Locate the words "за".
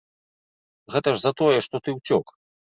1.25-1.31